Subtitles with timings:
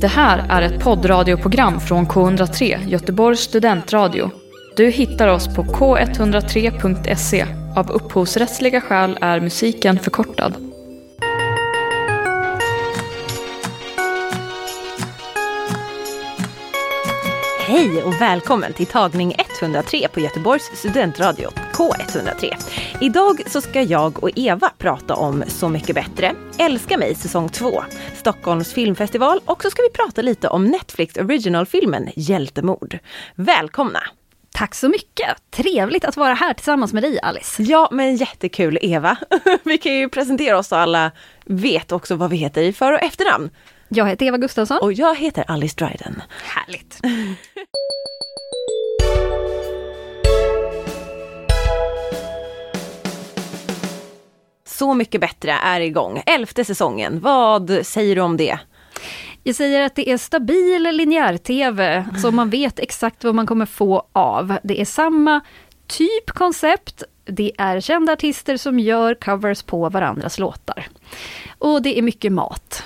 [0.00, 4.30] Det här är ett poddradioprogram från K103, Göteborgs studentradio.
[4.76, 7.46] Du hittar oss på k103.se.
[7.76, 10.54] Av upphovsrättsliga skäl är musiken förkortad.
[17.66, 22.56] Hej och välkommen till tagning 103 på Göteborgs studentradio K103.
[23.00, 27.82] Idag så ska jag och Eva prata om Så mycket bättre, Älska mig säsong 2,
[28.14, 32.98] Stockholms filmfestival och så ska vi prata lite om Netflix originalfilmen Hjältemord.
[33.34, 34.00] Välkomna!
[34.52, 35.36] Tack så mycket!
[35.50, 37.62] Trevligt att vara här tillsammans med dig Alice.
[37.62, 39.16] Ja men jättekul Eva!
[39.64, 41.10] vi kan ju presentera oss så alla
[41.44, 43.50] vet också vad vi heter i för och efternamn.
[43.88, 44.78] Jag heter Eva Gustafsson.
[44.82, 46.22] Och jag heter Alice Dryden.
[46.42, 47.00] Härligt!
[54.78, 56.22] Så mycket bättre är igång.
[56.26, 57.20] Elfte säsongen.
[57.20, 58.58] Vad säger du om det?
[59.42, 64.06] Jag säger att det är stabil linjär-tv, så man vet exakt vad man kommer få
[64.12, 64.58] av.
[64.62, 65.40] Det är samma
[65.86, 70.88] typ koncept, det är kända artister som gör covers på varandras låtar.
[71.58, 72.82] Och det är mycket mat.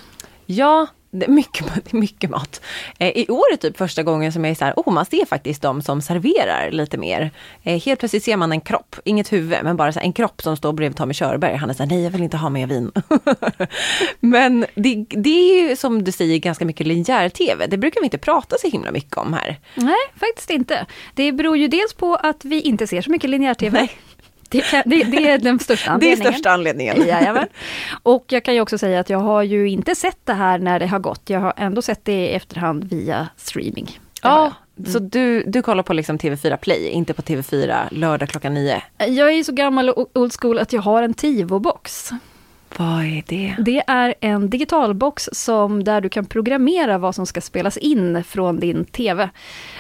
[0.46, 2.60] Ja, det är mycket, mycket mat.
[2.98, 5.26] Eh, I år är typ första gången som jag är så här, oh man ser
[5.26, 7.30] faktiskt de som serverar lite mer.
[7.62, 10.72] Eh, helt plötsligt ser man en kropp, inget huvud, men bara en kropp som står
[10.72, 11.56] bredvid Tommy Körberg.
[11.56, 12.92] Han är så här, nej jag vill inte ha mer vin.
[14.20, 17.66] men det, det är ju som du säger ganska mycket linjär-tv.
[17.66, 19.60] Det brukar vi inte prata så himla mycket om här.
[19.74, 20.86] Nej, faktiskt inte.
[21.14, 23.88] Det beror ju dels på att vi inte ser så mycket linjär-tv.
[24.52, 26.18] Det, kan, det, det, är den största anledningen.
[26.18, 27.06] Det är största anledningen.
[27.06, 27.46] Jajamän.
[28.02, 30.80] Och jag kan ju också säga att jag har ju inte sett det här när
[30.80, 31.30] det har gått.
[31.30, 33.98] Jag har ändå sett det i efterhand via streaming.
[34.22, 34.92] Ja, mm.
[34.92, 38.82] så du, du kollar på liksom TV4 Play, inte på TV4 lördag klockan nio?
[38.98, 42.12] Jag är så gammal och old school att jag har en Tivo-box.
[42.78, 43.56] Vad är det?
[43.58, 48.60] Det är en digitalbox som, där du kan programmera vad som ska spelas in från
[48.60, 49.30] din TV.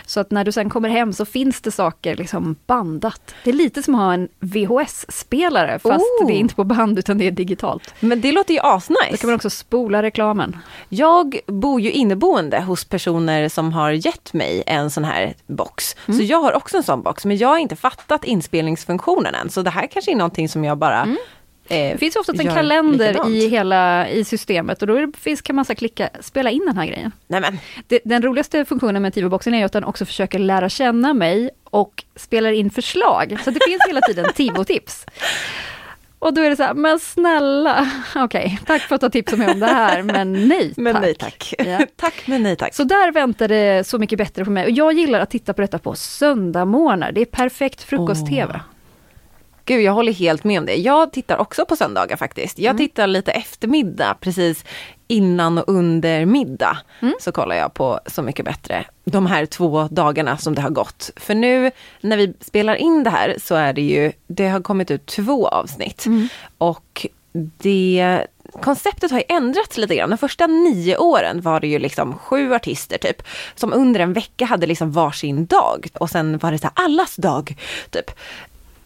[0.06, 3.34] Så att när du sen kommer hem så finns det saker liksom bandat.
[3.44, 6.26] Det är lite som att ha en VHS-spelare fast oh.
[6.26, 7.94] det är inte på band utan det är digitalt.
[8.00, 9.10] Men det låter ju asnice.
[9.10, 10.56] Då kan man också spola reklamen.
[10.88, 15.96] Jag bor ju inneboende hos personer som har gett mig en sån här box.
[16.08, 16.18] Mm.
[16.18, 19.50] Så jag har också en sån box men jag har inte fattat inspelningsfunktionen än.
[19.50, 21.16] Så det här kanske är någonting som jag bara mm
[21.68, 23.30] Eh, det finns oftast en kalender likadant.
[23.30, 26.86] i hela i systemet och då finns, kan man så klicka, spela in den här
[26.86, 27.12] grejen.
[27.26, 27.58] Nämen.
[27.86, 32.04] Det, den roligaste funktionen med Tivo-boxen är att den också försöker lära känna mig och
[32.16, 33.36] spelar in förslag.
[33.44, 35.06] Så det finns hela tiden Tivo-tips.
[36.18, 39.10] Och då är det så här, men snälla, okej, okay, tack för att du har
[39.10, 40.76] tipsat mig om det här, men nej tack.
[40.76, 41.54] Men nej tack.
[41.58, 41.80] Ja.
[41.96, 42.74] tack men nej tack.
[42.74, 44.64] Så där väntar det Så mycket bättre på mig.
[44.64, 48.54] Och jag gillar att titta på detta på söndagmorgnar, det är perfekt frukost-tv.
[48.54, 48.60] Oh.
[49.64, 50.74] Gud, jag håller helt med om det.
[50.74, 52.58] Jag tittar också på söndagar faktiskt.
[52.58, 52.78] Jag mm.
[52.78, 54.64] tittar lite eftermiddag, precis
[55.08, 56.78] innan och under middag.
[57.00, 57.14] Mm.
[57.20, 58.84] Så kollar jag på Så mycket bättre.
[59.04, 61.10] De här två dagarna som det har gått.
[61.16, 64.90] För nu när vi spelar in det här så är det ju, det har kommit
[64.90, 66.06] ut två avsnitt.
[66.06, 66.28] Mm.
[66.58, 67.06] Och
[67.58, 68.26] det
[68.60, 70.10] konceptet har ju ändrats lite grann.
[70.10, 73.22] De första nio åren var det ju liksom sju artister typ,
[73.54, 75.86] som under en vecka hade liksom varsin dag.
[75.94, 77.56] Och sen var det så här allas dag,
[77.90, 78.10] typ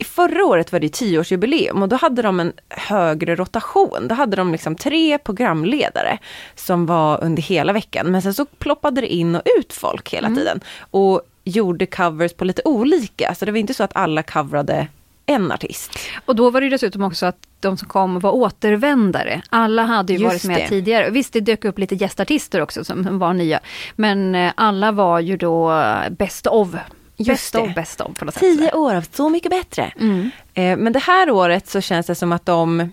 [0.06, 4.09] förra året var det tioårsjubileum och då hade de en högre rotation.
[4.09, 6.19] Då hade de liksom tre programledare
[6.55, 8.06] som var under hela veckan.
[8.06, 10.39] Men sen så ploppade det in och ut folk hela mm.
[10.39, 10.61] tiden.
[10.78, 13.34] Och gjorde covers på lite olika.
[13.34, 14.89] Så det var inte så att alla coverade
[15.27, 15.99] en artist.
[16.25, 19.43] Och då var det dessutom också att de som kom var återvändare.
[19.50, 20.69] Alla hade ju Just varit med det.
[20.69, 21.11] tidigare.
[21.11, 23.61] Visst, det dök upp lite gästartister också som var nya.
[23.97, 26.69] Men eh, alla var ju då best of
[27.16, 27.60] Just best det.
[27.60, 28.75] of, best of på något Tio sätt.
[28.75, 29.93] år av Så mycket bättre.
[30.00, 30.31] Mm.
[30.54, 32.93] Eh, men det här året så känns det som att de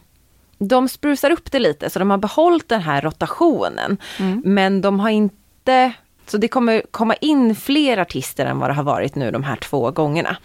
[0.58, 3.98] de sprusar upp det lite, så de har behållit den här rotationen.
[4.20, 4.42] Mm.
[4.46, 5.92] Men de har inte
[6.30, 9.56] så det kommer komma in fler artister än vad det har varit nu de här
[9.56, 10.38] två gångerna.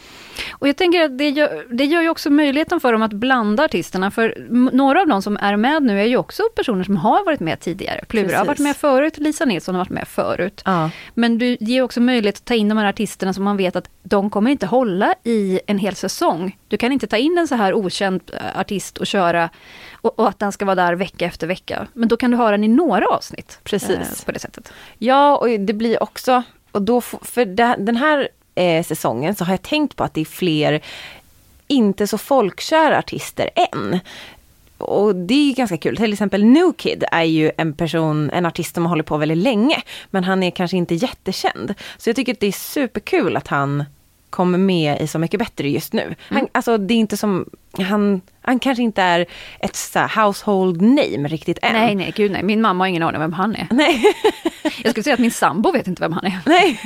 [0.51, 3.65] Och jag tänker att det gör, det gör ju också möjligheten för dem att blanda
[3.65, 7.25] artisterna, för några av de som är med nu är ju också personer som har
[7.25, 8.05] varit med tidigare.
[8.09, 10.63] Plura har varit med förut, Lisa Nilsson har varit med förut.
[10.65, 10.91] Ja.
[11.15, 13.91] Men du ger också möjlighet att ta in de här artisterna som man vet att
[14.03, 16.59] de kommer inte hålla i en hel säsong.
[16.69, 19.51] Du kan inte ta in en så här okänd eh, artist och köra
[20.01, 21.87] och, och, att den ska vara där vecka efter vecka.
[21.93, 23.59] Men då kan du ha den i några avsnitt.
[23.65, 23.91] Precis.
[23.91, 24.73] Eh, på det sättet.
[24.99, 27.45] Ja, och det blir också, och då, för
[27.85, 30.81] den här eh, säsongen så har jag tänkt på att det är fler
[31.67, 34.01] inte så folkkära artister än.
[34.79, 35.97] Och det är ganska kul.
[35.97, 39.39] Till exempel New Kid är ju en person, en artist som har hållit på väldigt
[39.39, 39.83] länge.
[40.11, 41.75] Men han är kanske inte jättekänd.
[41.97, 43.85] Så jag tycker att det är superkul att han
[44.31, 46.15] kommer med i Så mycket bättre just nu.
[46.29, 46.51] Han, mm.
[46.53, 47.51] Alltså det är inte som
[47.85, 49.27] han, han kanske inte är
[49.61, 51.73] ett så household name riktigt än.
[51.73, 52.43] Nej, nej, gud nej.
[52.43, 53.67] Min mamma har ingen aning om vem han är.
[53.71, 54.05] Nej.
[54.63, 56.41] Jag skulle säga att min sambo vet inte vem han är.
[56.47, 56.81] Nej,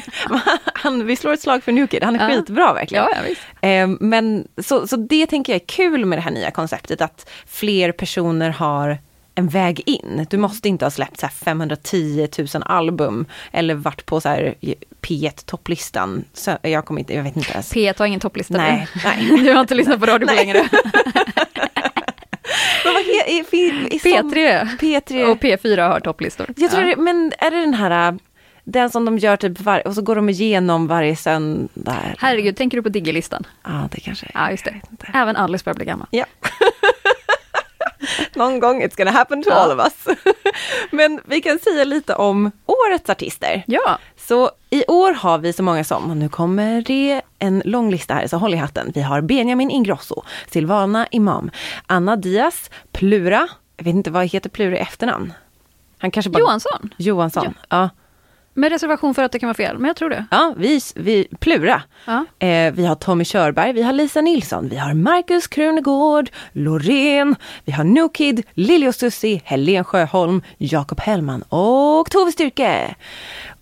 [0.74, 2.04] han, vi slår ett slag för New Kid.
[2.04, 2.36] Han är ja.
[2.36, 3.04] skitbra verkligen.
[3.04, 3.42] Ja, ja, visst.
[3.60, 7.30] Eh, men så, så det tänker jag är kul med det här nya konceptet, att
[7.46, 8.98] fler personer har
[9.34, 10.26] en väg in.
[10.30, 14.28] Du måste inte ha släppt så 510 000 album eller varit på så
[15.02, 16.24] P1 topplistan.
[16.32, 17.74] Så jag kommer inte, jag vet inte ens.
[17.74, 19.30] P1 har ingen topplista nej, nej.
[19.44, 20.58] Du har inte lyssnat på radio på längre.
[23.26, 23.42] Är,
[23.98, 24.68] P3.
[24.78, 26.46] P3 och P4 har topplistor.
[26.56, 26.96] Jag tror ja.
[26.96, 28.18] det, men är det den här
[28.64, 31.96] den som de gör typ varje, och så går de igenom varje söndag.
[32.18, 33.46] Herregud, tänker du på Diggelistan?
[33.62, 34.80] Ja, det kanske Ja, just det.
[35.14, 36.08] Även Alice börjar bli gammal.
[36.10, 36.24] Ja.
[38.36, 39.56] Någon gång it's gonna happen to ja.
[39.56, 40.16] all of us.
[40.90, 43.62] Men vi kan säga lite om årets artister.
[43.66, 43.98] Ja.
[44.16, 48.14] Så i år har vi så många som, och nu kommer det en lång lista
[48.14, 48.92] här, så håll i hatten.
[48.94, 51.50] Vi har Benjamin Ingrosso, Silvana Imam,
[51.86, 55.32] Anna Diaz, Plura, jag vet inte vad heter Plura i efternamn?
[55.98, 56.38] Han kanske bara...
[56.38, 56.90] Johansson.
[56.96, 57.52] Johansson, ja.
[57.68, 57.90] ja.
[58.54, 60.26] Med reservation för att det kan vara fel, men jag tror det.
[60.30, 61.82] Ja, vi, vi Plura.
[62.04, 62.46] Ja.
[62.46, 67.72] Eh, vi har Tommy Körberg, vi har Lisa Nilsson, vi har Markus Krunegård, Loreen, vi
[67.72, 72.94] har New Kid, Lili och Susie, Helen Sjöholm, Jakob Hellman och Tove Styrke.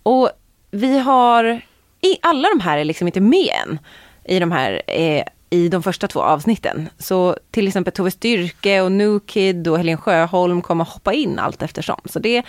[0.03, 0.29] Och
[0.71, 1.61] vi har,
[2.01, 3.79] i, alla de här är liksom inte med än
[4.25, 5.23] i de här eh,
[5.53, 6.89] i de första två avsnitten.
[6.97, 12.01] Så till exempel Tove Styrke och Newkid och Helen Sjöholm kommer hoppa in allt eftersom.
[12.05, 12.43] Så det,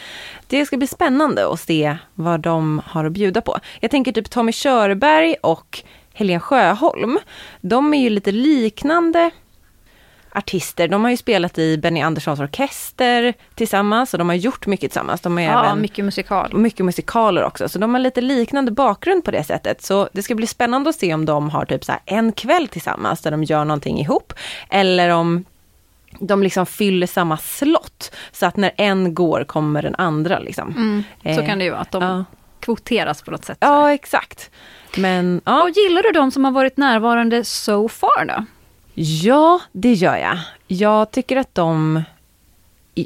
[0.46, 3.58] det ska bli spännande att se vad de har att bjuda på.
[3.80, 5.82] Jag tänker typ Tommy Körberg och
[6.12, 7.18] Helen Sjöholm.
[7.60, 9.30] De är ju lite liknande
[10.34, 10.88] artister.
[10.88, 15.20] De har ju spelat i Benny Anderssons orkester tillsammans och de har gjort mycket tillsammans.
[15.20, 16.56] De har ja, även mycket musikal.
[16.56, 17.68] Mycket musikaler också.
[17.68, 19.82] Så de har lite liknande bakgrund på det sättet.
[19.82, 23.20] Så det ska bli spännande att se om de har typ så en kväll tillsammans
[23.20, 24.32] där de gör någonting ihop.
[24.70, 25.44] Eller om
[26.20, 28.12] de liksom fyller samma slott.
[28.32, 30.38] Så att när en går kommer den andra.
[30.38, 30.68] Liksom.
[30.76, 32.24] Mm, så eh, kan det ju vara, att de ja.
[32.60, 33.58] kvoteras på något sätt.
[33.60, 34.50] Ja, exakt.
[34.96, 35.62] Men, ja.
[35.62, 38.44] Och gillar du de som har varit närvarande so far då?
[38.94, 40.38] Ja, det gör jag.
[40.68, 42.02] Jag tycker att de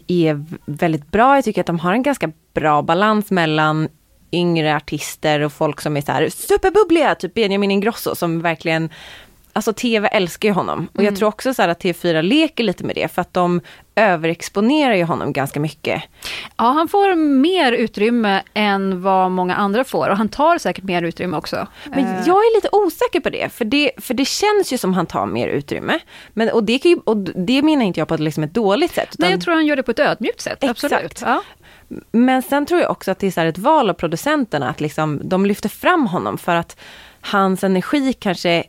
[0.06, 1.34] är väldigt bra.
[1.34, 3.88] Jag tycker att de har en ganska bra balans mellan
[4.32, 8.90] yngre artister och folk som är så här superbubbliga, typ Benjamin Ingrosso som verkligen
[9.56, 11.16] Alltså TV älskar ju honom och jag mm.
[11.16, 13.60] tror också så att TV4 leker lite med det för att de
[13.94, 16.02] överexponerar ju honom ganska mycket.
[16.56, 21.02] Ja, han får mer utrymme än vad många andra får och han tar säkert mer
[21.02, 21.66] utrymme också.
[21.84, 22.26] Men eh.
[22.26, 25.26] jag är lite osäker på det, för det, för det känns ju som han tar
[25.26, 25.98] mer utrymme.
[26.32, 28.94] Men, och, det kan ju, och det menar inte jag på ett, liksom ett dåligt
[28.94, 29.08] sätt.
[29.12, 29.24] Utan...
[29.24, 30.84] Nej, jag tror han gör det på ett ödmjukt sätt, Exakt.
[30.84, 31.22] absolut.
[31.24, 31.42] Ja.
[32.12, 35.46] Men sen tror jag också att det är ett val av producenterna, att liksom, de
[35.46, 36.76] lyfter fram honom för att
[37.20, 38.64] hans energi kanske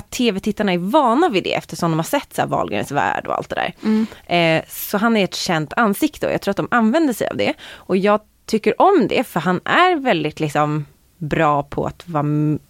[0.00, 3.34] att tv-tittarna är vana vid det eftersom de har sett så här Wahlgrens värld och
[3.34, 3.74] allt det där.
[3.82, 4.06] Mm.
[4.26, 7.36] Eh, så han är ett känt ansikte och jag tror att de använder sig av
[7.36, 7.54] det.
[7.72, 10.84] Och jag tycker om det för han är väldigt liksom
[11.18, 12.22] bra på att vara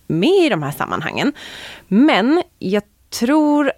[0.06, 1.32] med i de här sammanhangen.
[1.88, 3.72] Men jag tror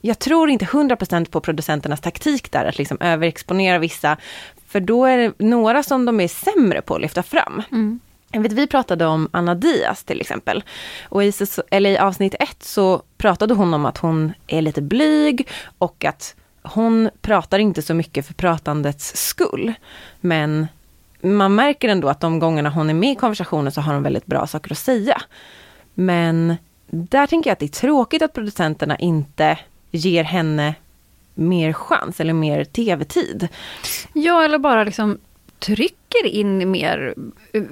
[0.00, 4.16] jag tror inte 100% på producenternas taktik där, att liksom överexponera vissa.
[4.66, 7.62] För då är det några som de är sämre på att lyfta fram.
[7.72, 8.00] Mm.
[8.32, 10.64] Jag vet, vi pratade om Anna Diaz till exempel.
[11.08, 11.32] Och i,
[11.70, 16.34] eller i avsnitt ett så pratade hon om att hon är lite blyg och att
[16.62, 19.72] hon pratar inte så mycket för pratandets skull.
[20.20, 20.66] Men
[21.20, 24.26] man märker ändå att de gångerna hon är med i konversationen så har hon väldigt
[24.26, 25.22] bra saker att säga.
[25.94, 26.56] Men
[26.86, 29.58] där tänker jag att det är tråkigt att producenterna inte
[29.90, 30.74] ger henne
[31.34, 33.48] mer chans eller mer tv-tid.
[34.12, 35.18] Ja, eller bara liksom
[35.58, 37.14] trycker in mer
[37.52, 37.62] eh,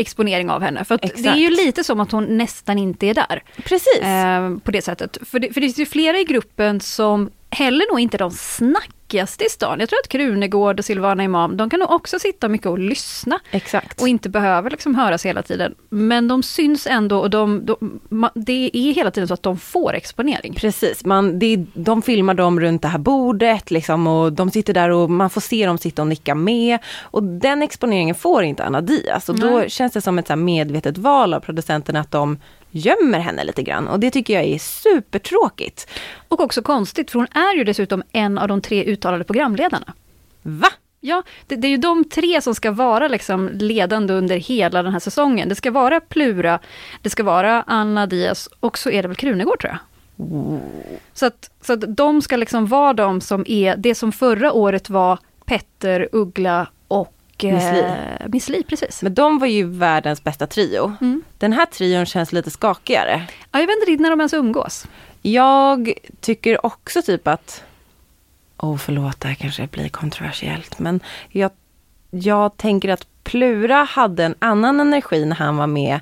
[0.00, 0.84] exponering av henne.
[0.84, 3.42] För det är ju lite som att hon nästan inte är där.
[3.64, 4.00] Precis.
[4.00, 5.18] Eh, på det sättet.
[5.22, 9.44] För det, för det finns ju flera i gruppen som heller nog inte de snackigaste
[9.44, 9.80] i stan.
[9.80, 13.40] Jag tror att Krunegård och Silvana Imam, de kan nog också sitta mycket och lyssna.
[13.50, 14.00] Exakt.
[14.00, 15.74] Och inte behöver liksom höras hela tiden.
[15.88, 19.94] Men de syns ändå och de, de, det är hela tiden så att de får
[19.94, 20.54] exponering.
[20.54, 24.90] Precis, man, det, de filmar dem runt det här bordet liksom, och de sitter där
[24.90, 26.78] och man får se dem sitta och nicka med.
[27.00, 29.28] Och den exponeringen får inte Anna Diaz.
[29.28, 32.38] Och då känns det som ett så medvetet val av producenterna att de
[32.70, 35.90] gömmer henne lite grann och det tycker jag är supertråkigt.
[36.28, 39.94] Och också konstigt för hon är ju dessutom en av de tre uttalade programledarna.
[40.42, 40.68] Va?
[41.00, 44.92] Ja, det, det, är ju de tre som ska vara liksom ledande under hela den
[44.92, 45.48] här säsongen.
[45.48, 46.58] Det ska vara Plura,
[47.02, 49.80] det ska vara Anna Diaz och så är det väl Krunegård tror jag.
[50.26, 50.60] Mm.
[51.12, 54.90] Så, att, så att de ska liksom vara de som är, det som förra året
[54.90, 56.66] var Petter, Uggla
[57.44, 57.80] och Miss Li.
[57.80, 59.02] Eh, Miss Li, precis.
[59.02, 60.96] Men de var ju världens bästa trio.
[61.00, 61.22] Mm.
[61.38, 63.26] Den här trion känns lite skakigare.
[63.52, 64.86] Ja, jag vet inte när de ens umgås.
[65.22, 67.64] Jag tycker också typ att,
[68.56, 71.50] oh förlåt det här kanske blir kontroversiellt, men jag,
[72.10, 76.00] jag tänker att Plura hade en annan energi när han var med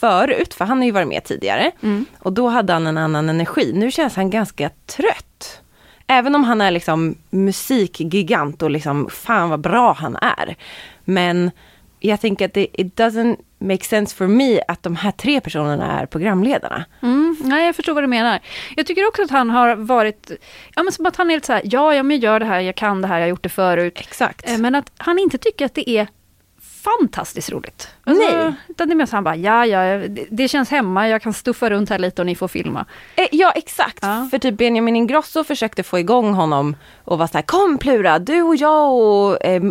[0.00, 1.70] förut, för han har ju varit med tidigare.
[1.82, 2.06] Mm.
[2.18, 3.72] Och då hade han en annan energi.
[3.74, 5.27] Nu känns han ganska trött.
[6.10, 10.56] Även om han är liksom musikgigant och liksom fan vad bra han är.
[11.04, 11.50] Men
[12.00, 16.00] jag tänker att det it doesn't make sense for me att de här tre personerna
[16.00, 16.84] är programledarna.
[17.02, 18.40] Mm, nej, jag förstår vad du menar.
[18.76, 20.30] Jag tycker också att han har varit,
[20.74, 22.60] ja men som att han är lite så här, ja, men jag gör det här,
[22.60, 23.98] jag kan det här, jag har gjort det förut.
[24.00, 24.50] Exakt.
[24.50, 26.08] Eh, men att han inte tycker att det är
[26.82, 27.88] fantastiskt roligt.
[28.04, 28.52] Alltså, Nej.
[28.68, 31.32] Utan det är mer så han bara, ja, ja, det, det, känns hemma, jag kan
[31.32, 32.86] stuffa runt här lite och ni får filma.
[33.16, 34.28] Eh, ja exakt, ja.
[34.30, 38.42] för typ Benjamin Ingrosso försökte få igång honom och var så här, kom Plura, du
[38.42, 39.62] och jag och, eh,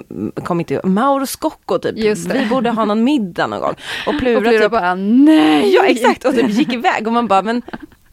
[0.43, 1.95] kom inte, Mauro Scocco typ,
[2.33, 3.75] vi borde ha någon middag någon gång.
[4.07, 5.73] Och Plura, och Plura typ, bara, nej!
[5.73, 7.61] Ja exakt, och typ gick iväg och man bara, men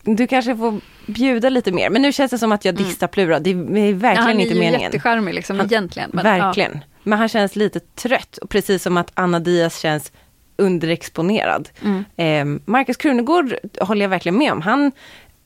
[0.02, 1.90] du kanske får bjuda lite mer.
[1.90, 3.08] Men nu känns det som att jag mm.
[3.12, 4.64] Plura, det är verkligen ja, inte meningen.
[4.64, 6.10] Han är ju jättecharmig liksom, egentligen.
[6.12, 6.72] Men, verkligen.
[6.74, 6.93] Ja.
[7.04, 10.12] Men han känns lite trött, precis som att Anna Diaz känns
[10.56, 11.68] underexponerad.
[11.82, 12.04] Mm.
[12.16, 14.62] Eh, Markus Krunegård håller jag verkligen med om.
[14.62, 14.92] Han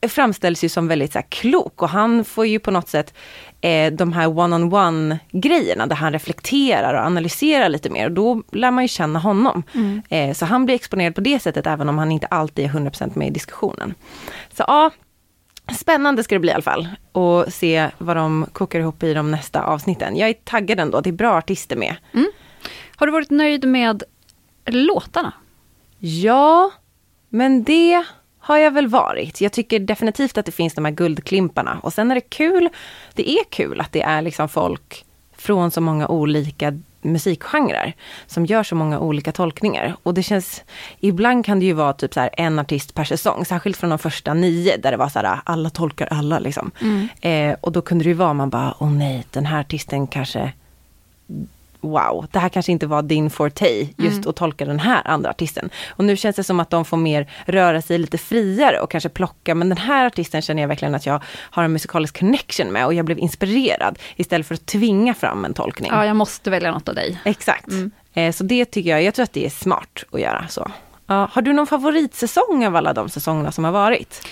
[0.07, 3.13] framställs ju som väldigt så här, klok och han får ju på något sätt
[3.61, 8.71] eh, de här one-on-one grejerna där han reflekterar och analyserar lite mer och då lär
[8.71, 9.63] man ju känna honom.
[9.73, 10.01] Mm.
[10.09, 13.17] Eh, så han blir exponerad på det sättet även om han inte alltid är 100%
[13.17, 13.93] med i diskussionen.
[14.53, 14.91] Så ja,
[15.73, 16.87] Spännande ska det bli i alla fall.
[17.11, 20.15] Och se vad de kokar ihop i de nästa avsnitten.
[20.15, 21.95] Jag är taggad ändå, det är bra artister med.
[22.13, 22.31] Mm.
[22.95, 24.03] Har du varit nöjd med
[24.65, 25.33] låtarna?
[25.99, 26.71] Ja,
[27.29, 28.03] men det
[28.39, 29.41] har jag väl varit.
[29.41, 31.79] Jag tycker definitivt att det finns de här guldklimparna.
[31.83, 32.69] Och sen är det kul,
[33.13, 35.05] det är kul att det är liksom folk
[35.37, 37.93] från så många olika musikgenrer
[38.27, 39.95] som gör så många olika tolkningar.
[40.03, 40.63] Och det känns,
[40.99, 44.33] ibland kan det ju vara typ så en artist per säsong, särskilt från de första
[44.33, 46.71] nio där det var så här alla tolkar alla liksom.
[46.81, 47.07] Mm.
[47.21, 50.53] Eh, och då kunde det ju vara man bara, åh nej, den här artisten kanske
[51.81, 54.29] wow, det här kanske inte var din forte, just mm.
[54.29, 55.69] att tolka den här andra artisten.
[55.89, 59.09] Och nu känns det som att de får mer röra sig lite friare och kanske
[59.09, 62.85] plocka, men den här artisten känner jag verkligen att jag har en musikalisk connection med
[62.85, 65.91] och jag blev inspirerad istället för att tvinga fram en tolkning.
[65.93, 67.21] Ja, jag måste välja något av dig.
[67.25, 67.67] Exakt.
[67.67, 67.91] Mm.
[68.13, 70.71] Eh, så det tycker jag, jag tror att det är smart att göra så.
[71.07, 74.27] Ja, har du någon favoritsäsong av alla de säsongerna som har varit?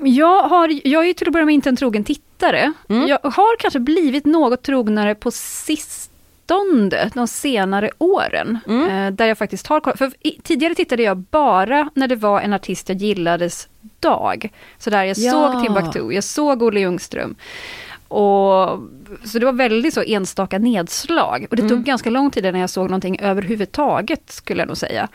[0.00, 2.72] Jag, har, jag är ju till att börja med inte en trogen tittare.
[2.88, 3.08] Mm.
[3.08, 6.10] Jag har kanske blivit något trognare på sist
[6.48, 8.90] sistone, de senare åren, mm.
[8.90, 9.98] eh, där jag faktiskt har kollat.
[9.98, 10.12] För
[10.42, 13.68] tidigare tittade jag bara när det var en artist jag gillades
[14.00, 14.52] dag.
[14.78, 15.32] Så där jag ja.
[15.32, 17.36] såg Timbuktu, jag såg Olle Ljungström.
[18.08, 18.78] Och,
[19.24, 21.46] så det var väldigt så enstaka nedslag.
[21.50, 21.68] Och det mm.
[21.68, 25.08] tog ganska lång tid innan jag såg någonting överhuvudtaget, skulle jag nog säga.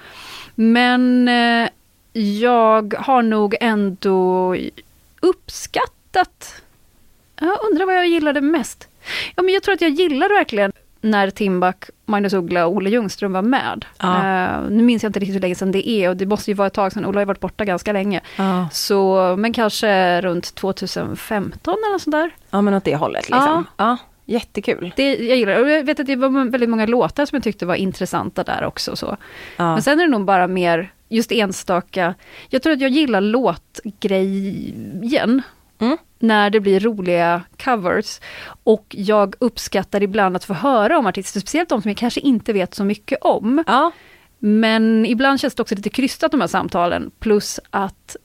[0.55, 1.69] Men eh,
[2.21, 4.55] jag har nog ändå
[5.19, 6.61] uppskattat...
[7.39, 8.87] Jag undrar vad jag gillade mest.
[9.35, 10.72] Ja, men jag tror att jag gillade verkligen
[11.03, 13.85] när Timbuk, Magnus Uggla och Olle Ljungström var med.
[13.99, 14.07] Ja.
[14.07, 16.55] Uh, nu minns jag inte riktigt hur länge sedan det är och det måste ju
[16.55, 18.21] vara ett tag sedan, Olle har ju varit borta ganska länge.
[18.37, 18.69] Ja.
[18.71, 22.35] Så, men kanske runt 2015 eller sånt där.
[22.49, 23.65] Ja men åt det hållet liksom.
[23.77, 23.97] Ja.
[24.25, 24.93] Jättekul.
[24.95, 27.65] Det, jag gillar och jag vet att det var väldigt många låtar som jag tyckte
[27.65, 28.95] var intressanta där också.
[28.95, 29.17] Så.
[29.57, 32.13] Men sen är det nog bara mer just enstaka,
[32.49, 34.51] jag tror att jag gillar låtgrejen.
[35.79, 38.19] Mm när det blir roliga covers.
[38.63, 42.53] Och jag uppskattar ibland att få höra om artister, speciellt de som jag kanske inte
[42.53, 43.63] vet så mycket om.
[43.67, 43.91] Ja.
[44.39, 48.15] Men ibland känns det också lite krystat de här samtalen, plus att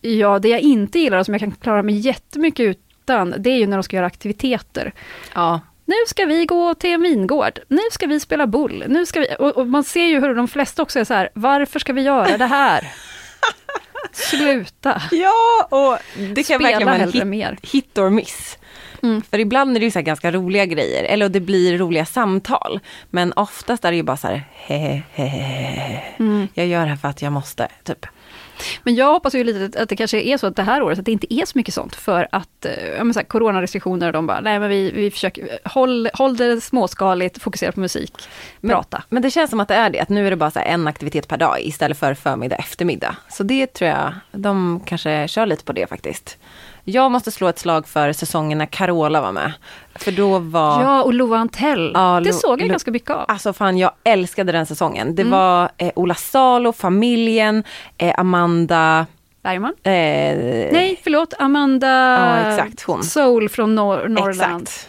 [0.00, 3.58] ja, det jag inte gillar och som jag kan klara mig jättemycket utan, det är
[3.58, 4.92] ju när de ska göra aktiviteter.
[5.34, 5.60] Ja.
[5.84, 9.26] Nu ska vi gå till en vingård, nu ska vi spela boll, nu ska vi...
[9.38, 12.02] Och, och man ser ju hur de flesta också är så här, varför ska vi
[12.02, 12.92] göra det här?
[14.12, 15.02] Sluta!
[15.10, 15.98] Ja, och
[16.34, 17.58] det kan Spela verkligen vara en hit, mer.
[17.62, 18.58] hit or miss.
[19.02, 19.22] Mm.
[19.22, 22.80] För ibland är det så ganska roliga grejer, eller det blir roliga samtal.
[23.10, 26.48] Men oftast är det ju bara så här, hehehe, mm.
[26.54, 28.06] jag gör det här för att jag måste, typ.
[28.82, 31.04] Men jag hoppas ju lite att det kanske är så att det här året, att
[31.04, 34.26] det inte är så mycket sånt, för att eh, ja, men så här, coronarestriktioner, de
[34.26, 38.12] bara, nej men vi, vi försöker, håll, håll det småskaligt, fokusera på musik,
[38.60, 39.02] men, prata.
[39.08, 41.28] Men det känns som att det är det, att nu är det bara en aktivitet
[41.28, 43.16] per dag istället för förmiddag, eftermiddag.
[43.28, 46.38] Så det tror jag, de kanske kör lite på det faktiskt.
[46.90, 49.52] Jag måste slå ett slag för säsongen när Carola var med.
[49.94, 50.82] För då var...
[50.82, 51.92] Ja, och Lova Antell.
[51.94, 53.24] Ja, det såg jag Lo ganska mycket av.
[53.28, 55.14] Alltså fan, jag älskade den säsongen.
[55.14, 55.32] Det mm.
[55.32, 57.64] var eh, Ola Salo, familjen,
[57.98, 59.06] eh, Amanda...
[59.42, 59.74] Bergman?
[59.82, 59.92] Eh,
[60.72, 63.02] Nej, förlåt, Amanda ja, exakt, hon.
[63.02, 64.62] Soul från Nor Norrland.
[64.62, 64.88] Exakt.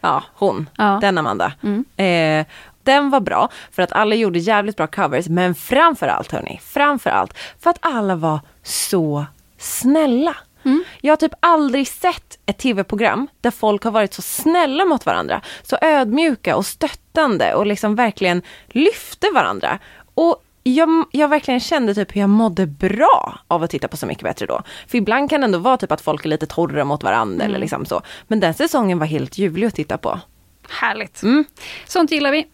[0.00, 0.70] Ja, hon.
[0.76, 0.98] Ja.
[1.00, 1.52] Den Amanda.
[1.62, 1.84] Mm.
[1.96, 2.46] Eh,
[2.82, 7.70] den var bra för att alla gjorde jävligt bra covers men framförallt hörni, framförallt för
[7.70, 9.26] att alla var så
[9.58, 10.36] snälla.
[10.68, 10.84] Mm.
[11.00, 15.40] Jag har typ aldrig sett ett tv-program där folk har varit så snälla mot varandra.
[15.62, 19.78] Så ödmjuka och stöttande och liksom verkligen lyfter varandra.
[20.14, 24.06] Och jag, jag verkligen kände typ hur jag mådde bra av att titta på Så
[24.06, 24.62] mycket bättre då.
[24.86, 27.46] För ibland kan det ändå vara typ att folk är lite torra mot varandra mm.
[27.46, 28.02] eller liksom så.
[28.26, 30.20] Men den säsongen var helt ljuvlig att titta på.
[30.68, 31.22] Härligt.
[31.22, 31.44] Mm.
[31.86, 32.46] Sånt gillar vi.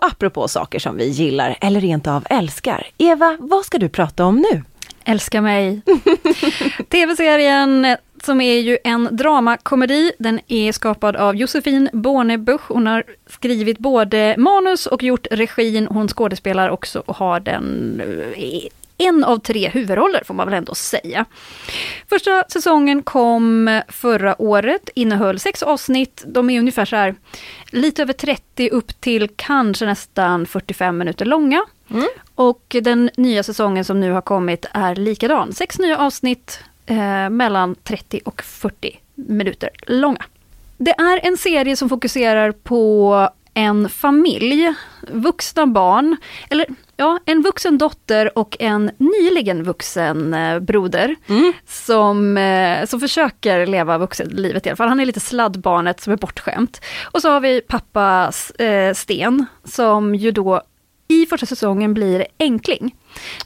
[0.00, 2.86] Och apropå saker som vi gillar eller rent av älskar.
[2.98, 4.62] Eva, vad ska du prata om nu?
[5.04, 5.80] Älska mig.
[6.88, 10.12] TV-serien som är ju en dramakomedi.
[10.18, 12.60] Den är skapad av Josefin Bornebusch.
[12.68, 15.86] Hon har skrivit både manus och gjort regin.
[15.90, 18.00] Hon skådespelar också och har den
[18.36, 18.62] eh,
[19.00, 21.24] en av tre huvudroller får man väl ändå säga.
[22.08, 26.24] Första säsongen kom förra året, innehöll sex avsnitt.
[26.26, 27.14] De är ungefär så här
[27.70, 31.64] lite över 30 upp till kanske nästan 45 minuter långa.
[31.90, 32.08] Mm.
[32.34, 35.52] Och den nya säsongen som nu har kommit är likadan.
[35.52, 40.24] Sex nya avsnitt eh, mellan 30 och 40 minuter långa.
[40.76, 44.74] Det är en serie som fokuserar på en familj,
[45.08, 46.16] vuxna barn,
[46.50, 46.66] eller
[46.96, 51.52] ja, en vuxen dotter och en nyligen vuxen eh, broder mm.
[51.66, 54.88] som, eh, som försöker leva vuxenlivet i alla fall.
[54.88, 56.80] Han är lite sladdbarnet som är bortskämt.
[57.12, 60.62] Och så har vi pappa eh, Sten som ju då
[61.08, 62.94] i första säsongen blir enkling.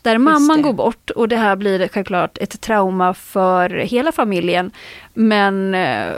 [0.02, 4.70] Där mamman går bort och det här blir självklart ett trauma för hela familjen.
[5.14, 6.12] Men eh,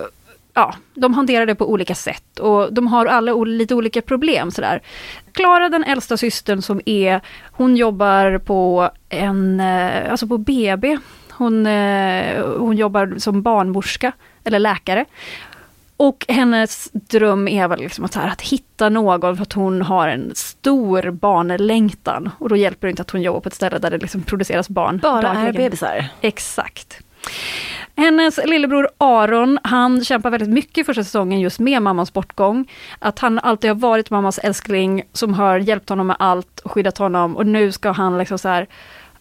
[0.57, 4.83] ja, de hanterar det på olika sätt och de har alla lite olika problem sådär.
[5.33, 7.21] Klara, den äldsta systern som är,
[7.53, 10.99] hon jobbar på en, eh, alltså på BB.
[11.31, 14.13] Hon, eh, hon jobbar som barnmorska
[14.45, 15.05] eller läkare.
[15.97, 20.09] Och hennes dröm är väl liksom att, här, att hitta någon för att hon har
[20.09, 22.31] en stor barnlängtan.
[22.39, 24.69] Och då hjälper det inte att hon jobbar på ett ställe där det liksom produceras
[24.69, 24.99] barn.
[25.03, 25.49] Bara dagligen.
[25.49, 26.09] är bebisar?
[26.21, 27.06] Exakt.
[27.97, 32.71] Hennes lillebror Aron, han kämpar väldigt mycket första säsongen just med mammans bortgång.
[32.99, 36.99] Att han alltid har varit mammas älskling som har hjälpt honom med allt och skyddat
[36.99, 38.67] honom och nu ska han liksom så här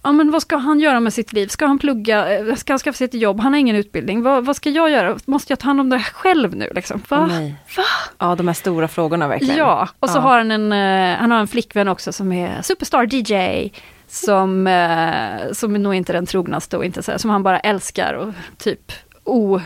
[0.05, 1.47] ja men vad ska han göra med sitt liv?
[1.47, 2.37] Ska han plugga?
[2.39, 3.39] Eh, ska han skaffa sig ett jobb?
[3.39, 4.21] Han har ingen utbildning.
[4.21, 5.17] Vad, vad ska jag göra?
[5.25, 6.69] Måste jag ta hand om det själv nu?
[6.75, 7.01] Liksom?
[7.09, 7.17] Va?
[7.17, 7.83] Oh, Va?
[8.17, 9.57] Ja, de här stora frågorna verkligen.
[9.57, 10.21] Ja, och så ja.
[10.21, 13.71] har han en, uh, han har en flickvän också som är superstar DJ.
[14.07, 17.59] Som, uh, som är nog inte den trognaste och inte så här, som han bara
[17.59, 18.91] älskar och typ
[19.23, 19.61] o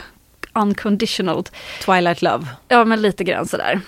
[0.54, 1.44] unconditional.
[1.86, 2.48] Twilight love.
[2.68, 3.82] Ja, men lite grann sådär.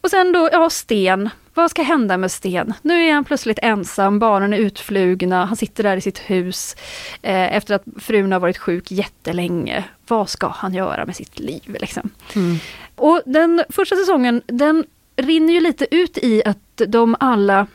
[0.00, 1.30] Och sen då, ja, Sten.
[1.54, 2.74] Vad ska hända med Sten?
[2.82, 6.76] Nu är han plötsligt ensam, barnen är utflugna, han sitter där i sitt hus
[7.22, 9.84] eh, efter att frun har varit sjuk jättelänge.
[10.08, 11.76] Vad ska han göra med sitt liv?
[11.80, 12.10] Liksom?
[12.34, 12.56] Mm.
[12.96, 14.84] Och den första säsongen, den
[15.16, 17.66] rinner ju lite ut i att de alla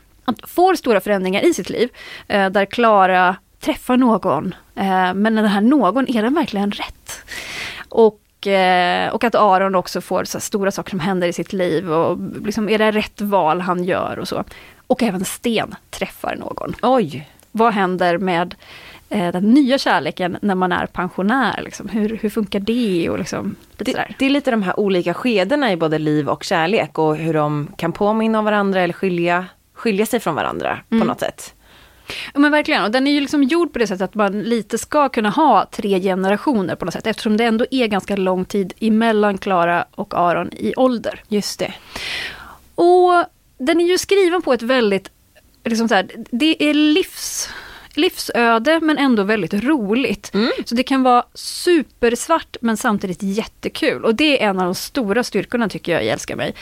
[0.48, 1.90] får stora förändringar i sitt liv.
[2.28, 7.24] Eh, där Klara träffar någon, eh, men den här någon, är den verkligen rätt?
[7.90, 11.92] Och Eh, och att Aron också får så stora saker som händer i sitt liv
[11.92, 14.44] och liksom är det rätt val han gör och så.
[14.88, 16.76] Och även Sten träffar någon.
[16.82, 17.30] Oj!
[17.52, 18.56] Vad händer med
[19.10, 21.62] den nya kärleken när man är pensionär?
[21.62, 21.90] Liksom?
[21.90, 23.10] Hur, hur funkar det?
[23.10, 26.98] Och liksom, det, det, är lite de här olika skedena i både liv och kärlek
[26.98, 29.46] och hur de kan påminna om varandra eller skilja,
[29.84, 31.02] skilja sig från varandra mm.
[31.02, 31.54] på något sätt.
[32.34, 34.78] Ja men verkligen, och den är ju liksom gjord på det sättet att man lite
[34.78, 38.74] ska kunna ha tre generationer på något sätt, eftersom det ändå är ganska lång tid
[38.80, 41.24] emellan Klara och Aron i ålder.
[41.28, 41.74] Just det.
[42.76, 43.26] Och
[43.58, 45.12] den är ju skriven på ett väldigt,
[45.64, 47.50] liksom så här, det är livs
[47.98, 50.34] livsöde men ändå väldigt roligt.
[50.34, 50.52] Mm.
[50.66, 54.06] Så det kan vara supersvart men samtidigt jättekul.
[54.06, 56.56] Och det är en av de stora styrkorna tycker jag i Älskar mig.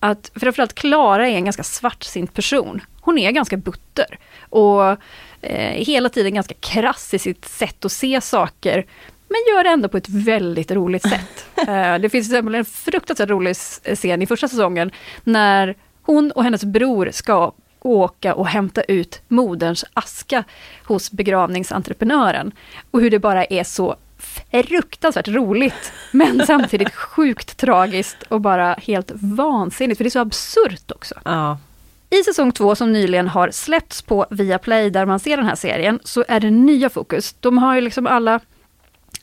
[0.00, 2.80] Att framförallt Klara är en ganska svartsint person.
[3.00, 4.90] Hon är ganska butter och
[5.40, 8.86] eh, hela tiden ganska krass i sitt sätt att se saker.
[9.28, 11.46] Men gör det ändå på ett väldigt roligt sätt.
[11.68, 13.56] eh, det finns till exempel en fruktansvärt rolig
[13.94, 14.90] scen i första säsongen
[15.24, 20.44] när hon och hennes bror ska åka och hämta ut moderns aska
[20.84, 22.52] hos begravningsentreprenören.
[22.90, 29.12] Och hur det bara är så fruktansvärt roligt, men samtidigt sjukt tragiskt och bara helt
[29.14, 31.14] vansinnigt, för det är så absurt också.
[31.24, 31.58] Ja.
[32.10, 36.00] I säsong två som nyligen har släppts på Viaplay, där man ser den här serien,
[36.04, 37.36] så är det nya fokus.
[37.40, 38.40] De har ju liksom alla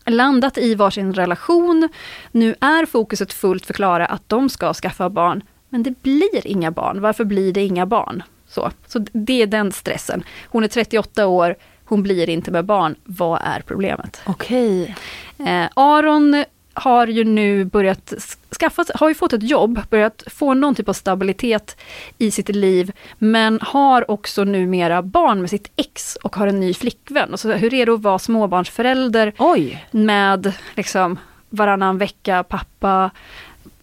[0.05, 1.89] landat i varsin relation.
[2.31, 7.01] Nu är fokuset fullt förklara att de ska skaffa barn, men det blir inga barn.
[7.01, 8.23] Varför blir det inga barn?
[8.55, 10.23] Så, så det är den stressen.
[10.45, 12.95] Hon är 38 år, hon blir inte med barn.
[13.03, 14.21] Vad är problemet?
[14.25, 14.95] Okej.
[15.39, 18.13] Eh, Aron har ju nu börjat
[18.59, 21.77] skaffat, har ju fått ett jobb, börjat få någon typ av stabilitet
[22.17, 26.73] i sitt liv, men har också numera barn med sitt ex och har en ny
[26.73, 27.33] flickvän.
[27.33, 29.85] Och så hur är det att vara småbarnsförälder Oj.
[29.91, 33.11] med liksom varannan vecka pappa,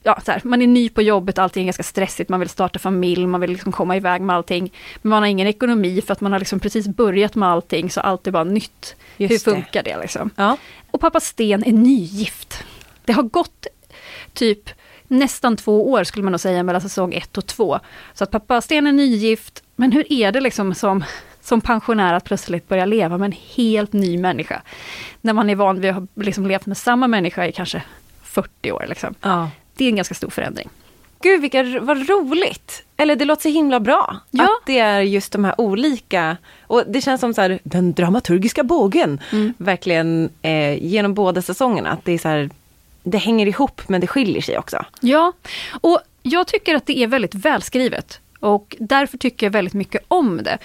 [0.02, 2.78] ja, så här, man är ny på jobbet, allting är ganska stressigt, man vill starta
[2.78, 4.72] familj, man vill liksom komma iväg med allting.
[5.02, 8.00] Men man har ingen ekonomi för att man har liksom precis börjat med allting, så
[8.00, 8.96] allt är bara nytt.
[9.16, 10.30] Just Hur funkar det, det liksom?
[10.36, 10.56] Ja.
[10.90, 12.64] Och pappa Sten är nygift.
[13.04, 13.66] Det har gått
[14.32, 14.70] typ
[15.08, 17.78] nästan två år skulle man nog säga mellan säsong ett och två.
[18.14, 21.04] Så att pappa Sten är nygift, men hur är det liksom som,
[21.40, 24.62] som pensionär att plötsligt börja leva med en helt ny människa?
[25.20, 27.82] När man är van vid att ha liksom levt med samma människa i kanske
[28.22, 28.84] 40 år.
[28.88, 29.14] Liksom.
[29.20, 29.50] Ja.
[29.74, 30.68] Det är en ganska stor förändring.
[31.22, 32.84] Gud vilka, vad roligt!
[32.96, 34.16] Eller det låter så himla bra.
[34.30, 34.44] Ja.
[34.44, 38.62] Att det är just de här olika, och det känns som så här, den dramaturgiska
[38.62, 39.54] bågen, mm.
[39.58, 41.90] verkligen eh, genom båda säsongerna.
[41.90, 42.50] Att det är så här,
[43.02, 44.84] det hänger ihop men det skiljer sig också.
[45.00, 45.32] Ja,
[45.80, 48.20] och jag tycker att det är väldigt välskrivet.
[48.40, 50.58] Och därför tycker jag väldigt mycket om det.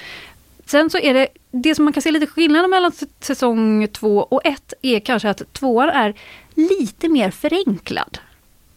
[0.65, 4.45] Sen så är det, det som man kan se lite skillnad mellan säsong två och
[4.45, 6.13] ett är kanske att tvåan är
[6.55, 8.19] lite mer förenklad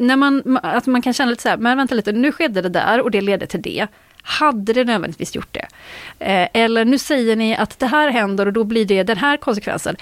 [0.00, 2.68] när man, att man kan känna lite så här, men vänta lite, nu skedde det
[2.68, 3.86] där och det ledde till det.
[4.22, 5.66] Hade det nödvändigtvis gjort det?
[6.18, 9.36] Eh, eller nu säger ni att det här händer och då blir det den här
[9.36, 9.96] konsekvensen.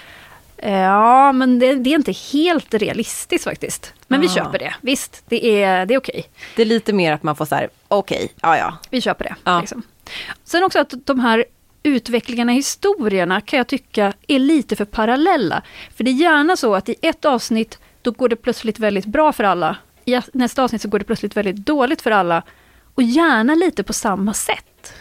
[0.57, 3.95] Eh, ja, men det, det, är inte helt realistiskt faktiskt.
[4.07, 4.23] Men ah.
[4.23, 6.19] vi köper det, visst, det är, det är okej.
[6.19, 6.31] Okay.
[6.57, 8.79] Det är lite mer att man får så här, okej, okay, ja ja.
[8.91, 9.35] Vi köper det.
[9.45, 9.61] Ja.
[9.61, 9.83] Liksom.
[10.45, 11.45] Sen också att de här
[11.83, 15.63] utvecklingarna i historierna kan jag tycka är lite för parallella.
[15.97, 19.33] För det är gärna så att i ett avsnitt då går det plötsligt väldigt bra
[19.33, 19.77] för alla
[20.09, 22.43] i nästa avsnitt så går det plötsligt väldigt dåligt för alla.
[22.95, 24.93] Och gärna lite på samma sätt.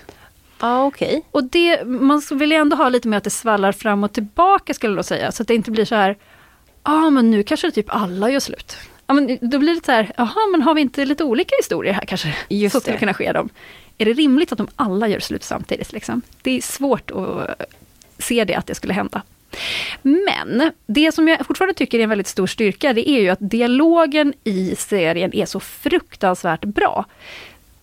[0.59, 1.07] Ja, okej.
[1.07, 1.21] Okay.
[1.31, 4.73] Och det, man vill ju ändå ha lite mer att det svallar fram och tillbaka
[4.73, 5.31] skulle jag säga.
[5.31, 6.17] Så att det inte blir så här,
[6.83, 8.77] ja ah, men nu kanske typ alla gör slut.
[9.07, 11.93] Ja, men då blir det så här, jaha men har vi inte lite olika historier
[11.93, 12.35] här kanske?
[12.49, 13.49] Just så skulle det kunna ske dem.
[13.97, 15.91] Är det rimligt att de alla gör slut samtidigt?
[15.91, 16.21] Liksom?
[16.41, 17.61] Det är svårt att
[18.19, 19.21] se det, att det skulle hända.
[20.01, 23.39] Men det som jag fortfarande tycker är en väldigt stor styrka, det är ju att
[23.41, 27.05] dialogen i serien är så fruktansvärt bra.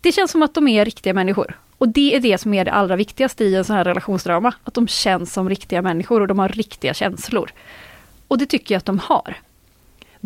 [0.01, 1.59] Det känns som att de är riktiga människor.
[1.79, 4.55] Och det är det som är det allra viktigaste i en sån här relationsdrama.
[4.65, 7.51] Att de känns som riktiga människor och de har riktiga känslor.
[8.29, 9.37] Och det tycker jag att de har.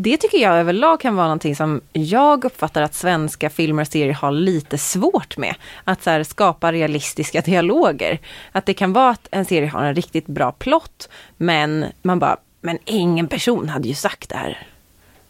[0.00, 4.12] Det tycker jag överlag kan vara någonting som jag uppfattar att svenska filmer och serier
[4.14, 5.54] har lite svårt med.
[5.84, 8.18] Att så här, skapa realistiska dialoger.
[8.52, 12.36] Att det kan vara att en serie har en riktigt bra plott men man bara,
[12.60, 14.66] men ingen person hade ju sagt det här.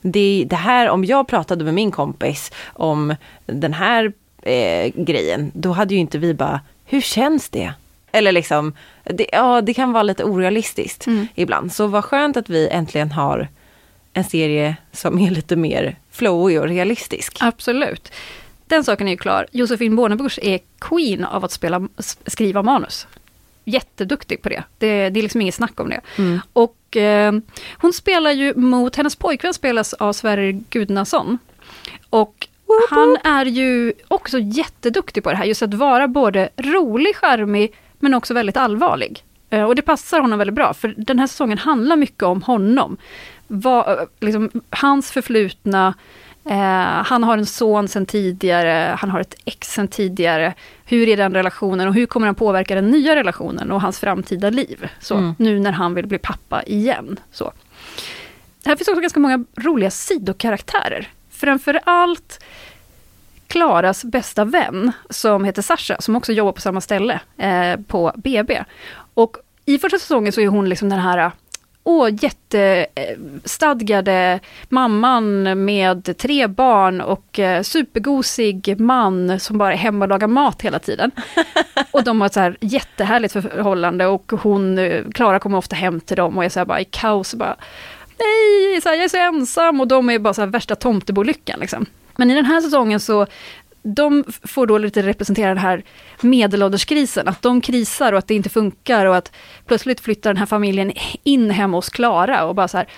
[0.01, 3.15] Det, det här, om jag pratade med min kompis om
[3.47, 7.73] den här eh, grejen, då hade ju inte vi bara, hur känns det?
[8.13, 8.73] Eller liksom,
[9.05, 11.29] det, ja det kan vara lite orealistiskt mm.
[11.35, 11.73] ibland.
[11.73, 13.49] Så vad skönt att vi äntligen har
[14.19, 17.37] en serie som är lite mer flowig och realistisk.
[17.41, 18.13] Absolut.
[18.67, 19.47] Den saken är ju klar.
[19.53, 21.89] Josefin Bornebusch är queen av att spela,
[22.27, 23.07] skriva manus.
[23.65, 24.63] Jätteduktig på det.
[24.79, 26.01] Det, det är liksom inget snack om det.
[26.19, 26.41] Mm.
[26.53, 27.33] Och eh,
[27.81, 31.39] hon spelar ju mot, hennes pojkvän spelas av Sverrir Gudnason.
[32.11, 32.49] Och
[32.91, 38.15] han är ju också jätteduktig på det här, just att vara både rolig, charmig, men
[38.15, 39.25] också väldigt allvarlig.
[39.51, 42.97] Eh, och det passar honom väldigt bra, för den här säsongen handlar mycket om honom
[43.49, 45.95] vad, liksom, hans förflutna,
[46.45, 50.55] eh, han har en son sen tidigare, han har ett ex sen tidigare.
[50.85, 54.51] Hur är den relationen och hur kommer han påverka den nya relationen och hans framtida
[54.51, 54.89] liv?
[55.01, 55.35] Så, mm.
[55.39, 57.21] Nu när han vill bli pappa igen.
[57.33, 57.53] Så.
[58.65, 61.09] Här finns också ganska många roliga sidokaraktärer.
[61.31, 62.45] Framförallt
[63.49, 68.65] Klaras bästa vän, som heter Sasha, som också jobbar på samma ställe, eh, på BB.
[69.15, 71.31] Och i första säsongen så är hon liksom den här
[71.89, 80.09] åh, jättestadgade mamman med tre barn och eh, supergosig man som bara är hemma och
[80.09, 81.11] lagar mat hela tiden.
[81.91, 86.01] och de har ett så här jättehärligt förhållande och hon, eh, Klara kommer ofta hem
[86.01, 87.33] till dem och är så här bara i kaos.
[87.33, 87.57] Och bara,
[88.19, 91.61] Nej, så här, jag är så ensam och de är bara så värsta tomtebolyckan.
[91.61, 91.87] Liksom.
[92.17, 93.27] Men i den här säsongen så
[93.83, 95.83] de får då lite representera den här
[96.21, 99.33] medelålderskrisen, att de krisar och att det inte funkar och att
[99.67, 102.89] plötsligt flyttar den här familjen in hemma hos Klara och bara så här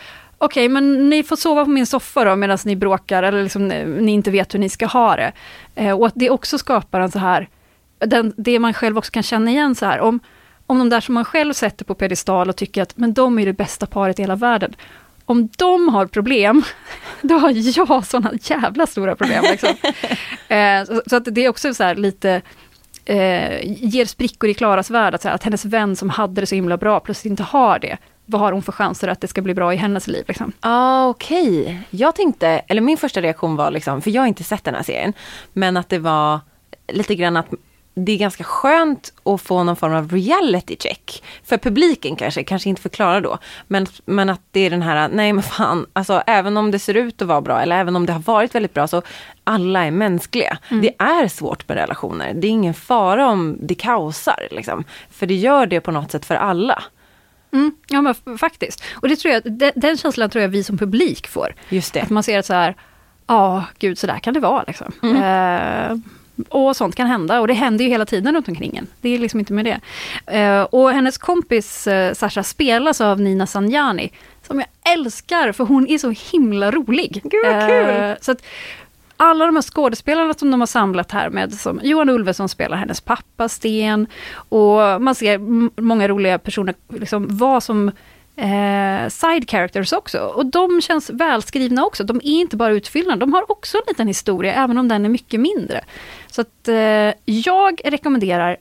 [0.43, 3.71] Okej, okay, men ni får sova på min soffa då medan ni bråkar eller liksom,
[3.71, 5.33] eh, ni inte vet hur ni ska ha det.
[5.75, 7.49] Eh, och att det också skapar en så här,
[7.99, 10.21] den, det man själv också kan känna igen så här, om,
[10.67, 13.47] om de där som man själv sätter på pedestal och tycker att men de är
[13.47, 14.75] det bästa paret i hela världen
[15.31, 16.63] om de har problem,
[17.23, 19.45] då har jag sådana jävla stora problem.
[19.51, 19.69] Liksom.
[20.49, 22.43] eh, så, så, att det är också så lite,
[23.05, 26.77] eh, ger sprickor i Klaras värld, att, att hennes vän som hade det så himla
[26.77, 27.97] bra plötsligt inte har det.
[28.27, 30.25] vad har hon för chanser att det ska bli bra i hennes liv?
[30.29, 30.53] Liksom.
[30.61, 31.77] Ah, Okej, okay.
[31.91, 34.83] jag tänkte, eller min första reaktion var liksom, för jag har inte sett den här
[34.83, 35.13] serien,
[35.53, 36.41] men att det var
[36.89, 37.49] lite grann att
[37.95, 41.23] det är ganska skönt att få någon form av reality check.
[41.45, 43.39] För publiken kanske, kanske inte förklarar då.
[43.67, 46.95] Men, men att det är den här, nej men fan, alltså även om det ser
[46.95, 49.03] ut att vara bra eller även om det har varit väldigt bra så
[49.45, 50.59] alla är mänskliga.
[50.69, 50.83] Mm.
[50.83, 52.35] Det är svårt med relationer.
[52.35, 54.85] Det är ingen fara om det kaosar liksom.
[55.11, 56.83] För det gör det på något sätt för alla.
[57.53, 58.85] Mm, ja men faktiskt.
[58.93, 61.55] Och det tror jag, den, den känslan tror jag vi som publik får.
[61.69, 62.01] Just det.
[62.01, 62.77] Att man ser att så här,
[63.27, 64.93] ja gud så där kan det vara liksom.
[65.03, 65.17] Mm.
[65.17, 65.99] Eh,
[66.49, 68.87] och sånt kan hända och det händer ju hela tiden runt omkring en.
[69.01, 69.81] Det är liksom inte med det.
[70.39, 74.13] Uh, och hennes kompis uh, Sasha spelas av Nina Sanjani,
[74.47, 77.21] som jag älskar för hon är så himla rolig.
[77.25, 77.87] Gud vad kul!
[77.87, 78.43] Uh, så att,
[79.17, 83.01] alla de här skådespelarna som de har samlat här med, som Johan Ulveson spelar hennes
[83.01, 85.39] pappa Sten, och man ser
[85.81, 87.91] många roliga personer, liksom vad som
[88.37, 90.19] eh, side characters också.
[90.19, 92.05] Och de känns välskrivna också.
[92.05, 95.09] De är inte bara utfyllnad, de har också en liten historia, även om den är
[95.09, 95.85] mycket mindre.
[96.31, 98.57] Så att eh, jag rekommenderar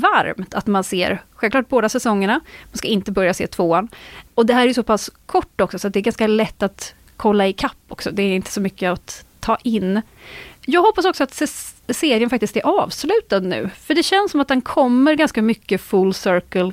[0.00, 3.88] varmt att man ser, självklart båda säsongerna, man ska inte börja se tvåan.
[4.34, 7.46] Och det här är så pass kort också, så det är ganska lätt att kolla
[7.46, 8.10] i kapp också.
[8.10, 10.02] Det är inte så mycket att ta in.
[10.66, 11.42] Jag hoppas också att
[11.88, 16.14] serien faktiskt är avslutad nu, för det känns som att den kommer ganska mycket full
[16.14, 16.72] circle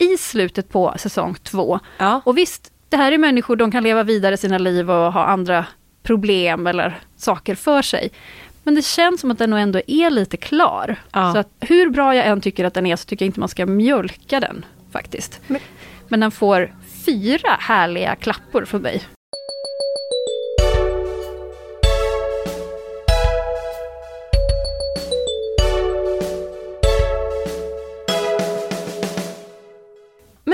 [0.00, 1.80] i slutet på säsong två.
[1.98, 2.20] Ja.
[2.24, 5.66] Och visst, det här är människor, de kan leva vidare sina liv och ha andra
[6.02, 8.10] problem eller saker för sig.
[8.62, 10.96] Men det känns som att den nog ändå är lite klar.
[11.12, 11.32] Ja.
[11.32, 13.48] Så att hur bra jag än tycker att den är så tycker jag inte man
[13.48, 15.40] ska mjölka den faktiskt.
[15.46, 15.60] Men,
[16.08, 16.74] Men den får
[17.06, 19.02] fyra härliga klappor från mig.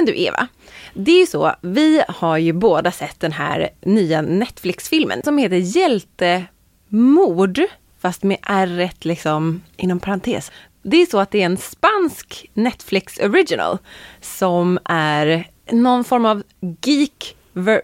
[0.07, 0.49] Men du Eva,
[0.95, 5.57] det är ju så, vi har ju båda sett den här nya Netflix-filmen som heter
[5.57, 7.61] Hjältemord,
[7.99, 10.53] fast med r liksom inom parentes.
[10.83, 13.79] Det är så att det är en spansk Netflix original
[14.21, 16.42] som är någon form av
[16.85, 17.37] geek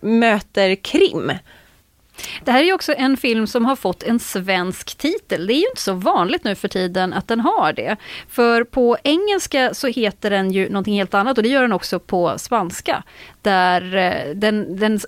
[0.02, 1.32] möter krim.
[2.44, 5.46] Det här är ju också en film som har fått en svensk titel.
[5.46, 7.96] Det är ju inte så vanligt nu för tiden att den har det.
[8.28, 11.98] För på engelska så heter den ju någonting helt annat och det gör den också
[11.98, 13.02] på spanska.
[13.42, 15.00] Där eh, den, den,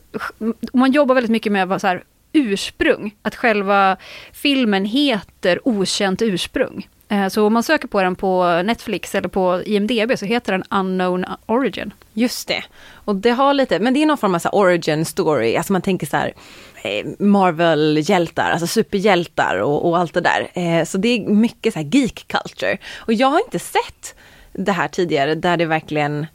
[0.72, 3.96] man jobbar väldigt mycket med så här, ursprung, att själva
[4.32, 6.88] filmen heter Okänt ursprung.
[7.14, 10.64] Eh, så om man söker på den på Netflix eller på IMDB så heter den
[10.70, 11.92] Unknown Origin.
[12.12, 12.64] Just det.
[13.04, 15.82] Och det har lite, men det är någon form av så origin story, alltså man
[15.82, 16.34] tänker så här
[16.82, 20.50] eh, Marvel-hjältar, alltså superhjältar och, och, allt det där.
[20.54, 22.78] Eh, så det är mycket så här geek culture.
[22.96, 24.14] Och jag har inte sett
[24.52, 26.26] det här tidigare där det verkligen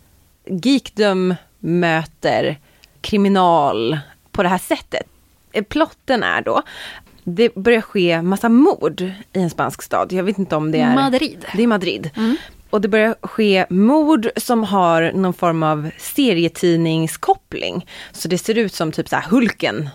[0.46, 2.58] geekdom möter
[3.02, 4.00] kriminal
[4.32, 5.04] på det här sättet.
[5.70, 6.64] Plotten är då
[7.36, 10.14] det börjar ske massa mord i en spansk stad.
[10.14, 10.96] Jag vet inte om det är...
[10.96, 11.46] Madrid.
[11.56, 12.10] Det är Madrid.
[12.16, 12.36] Mm.
[12.70, 17.88] Och det börjar ske mord som har någon form av serietidningskoppling.
[18.12, 19.90] Så det ser ut som typ så här Hulken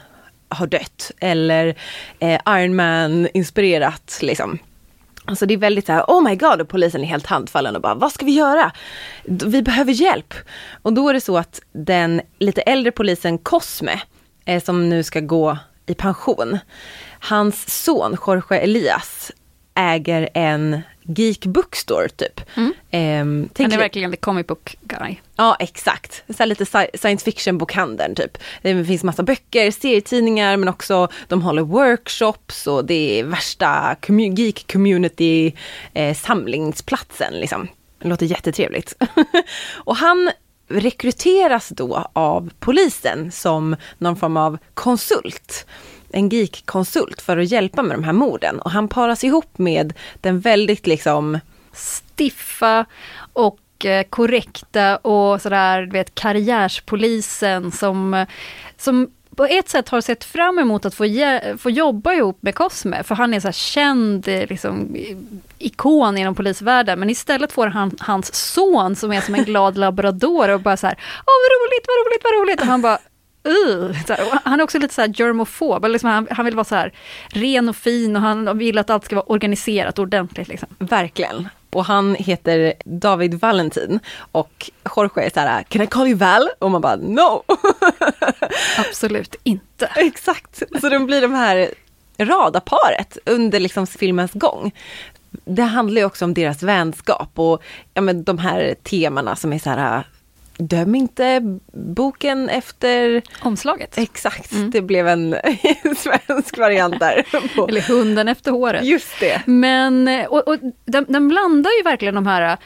[0.48, 1.74] har dött eller
[2.18, 4.58] eh, Iron Man inspirerat liksom.
[5.26, 7.82] Alltså det är väldigt så här, oh my god, och polisen är helt handfallen och
[7.82, 8.72] bara, vad ska vi göra?
[9.24, 10.34] Vi behöver hjälp.
[10.82, 14.00] Och då är det så att den lite äldre polisen Cosme,
[14.44, 16.58] eh, som nu ska gå i pension,
[17.24, 19.32] hans son Jorge Elias
[19.74, 22.40] äger en geek bookstore typ.
[22.56, 22.66] Mm.
[22.66, 25.16] Um, Han är verkligen the comic book guy.
[25.36, 28.38] Ja exakt, så lite science fiction bokhandeln typ.
[28.62, 34.72] Det finns massa böcker, serietidningar men också de håller workshops och det är värsta geek
[34.72, 35.52] community
[35.94, 37.68] eh, samlingsplatsen liksom.
[37.98, 38.94] Det låter jättetrevligt.
[39.74, 40.30] och han
[40.68, 45.66] rekryteras då av polisen som någon form av konsult
[46.14, 48.60] en geek-konsult för att hjälpa med de här morden.
[48.60, 51.38] Och han paras ihop med den väldigt liksom
[51.72, 52.84] stiffa
[53.32, 58.26] och eh, korrekta och sådär, du vet, karriärspolisen som,
[58.76, 61.04] som på ett sätt har sett fram emot att få,
[61.58, 64.96] få jobba ihop med Cosme, för han är så känd eh, liksom,
[65.58, 70.48] ikon inom polisvärlden, men istället får han hans son som är som en glad labrador
[70.48, 70.96] och bara så här,
[71.26, 72.98] åh vad roligt, vad roligt, vad roligt, och han bara
[73.48, 76.74] Uh, här, han är också lite så här germofob, liksom han, han, vill vara så
[76.74, 76.92] här
[77.28, 80.48] ren och fin och han vill att allt ska vara organiserat ordentligt.
[80.48, 80.68] Liksom.
[80.78, 81.48] Verkligen.
[81.70, 84.00] Och han heter David Valentin
[84.32, 86.48] och Jorge är så här, can I call you Val?
[86.58, 87.42] Och man bara no!
[88.78, 89.86] Absolut inte.
[89.96, 91.70] Exakt, så de blir de här
[92.18, 94.72] radarparet under liksom filmens gång.
[95.44, 97.62] Det handlar ju också om deras vänskap och
[97.94, 100.04] ja, men de här temana som är så här
[100.58, 103.98] döm inte boken efter omslaget.
[103.98, 104.70] Exakt, mm.
[104.70, 105.36] det blev en
[105.96, 107.24] svensk variant där.
[107.68, 108.84] Eller hunden efter håret.
[108.84, 109.42] Just det.
[109.46, 112.58] Men, och, och den, den blandar ju verkligen de här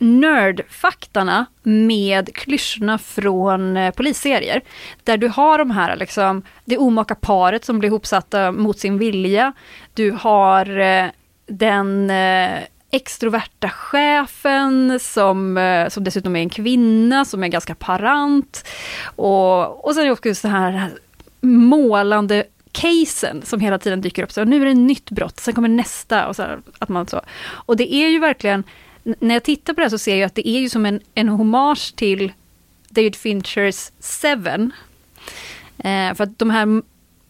[0.00, 4.62] nördfaktarna med klyschorna från eh, polisserier.
[5.04, 9.52] Där du har de här, liksom, det omaka paret som blir ihopsatta mot sin vilja.
[9.94, 11.06] Du har eh,
[11.46, 12.10] den
[12.94, 18.66] extroverta chefen som, eh, som dessutom är en kvinna som är ganska parant.
[19.04, 20.90] Och, och sen också så här
[21.40, 24.32] målande casen som hela tiden dyker upp.
[24.32, 26.28] Så nu är det ett nytt brott, sen kommer nästa.
[26.28, 27.20] Och, så här, att man så.
[27.44, 28.64] och det är ju verkligen,
[29.02, 31.00] när jag tittar på det här så ser jag att det är ju som en,
[31.14, 32.32] en hommage till
[32.88, 34.72] David Finchers Seven.
[35.78, 36.82] Eh, för att de här,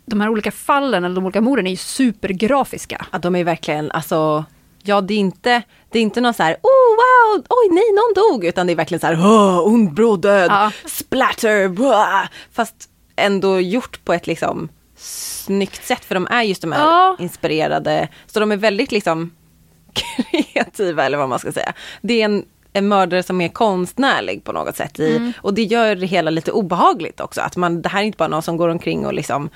[0.06, 3.06] de här olika fallen, eller de olika morden, är ju supergrafiska.
[3.12, 4.44] Ja, de är verkligen, alltså
[4.86, 8.30] Ja, det är inte, det är inte någon så här, oh wow, oj nej, någon
[8.30, 10.72] dog, utan det är verkligen så här, oh, ond bro död, ja.
[10.84, 12.28] splatter, blah.
[12.52, 12.74] fast
[13.16, 17.16] ändå gjort på ett liksom snyggt sätt, för de är just de här ja.
[17.18, 19.30] inspirerade, så de är väldigt liksom
[19.94, 21.72] kreativa eller vad man ska säga.
[22.02, 25.32] Det är en, en mördare som är konstnärlig på något sätt i, mm.
[25.38, 28.28] och det gör det hela lite obehagligt också, att man, det här är inte bara
[28.28, 29.50] någon som går omkring och liksom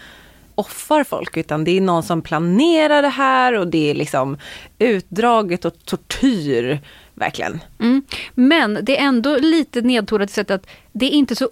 [0.58, 4.38] offar folk utan det är någon som planerar det här och det är liksom
[4.78, 6.80] utdraget och tortyr.
[7.14, 7.60] Verkligen.
[7.80, 8.02] Mm.
[8.34, 11.48] Men det är ändå lite nedtonat i sättet att det är inte så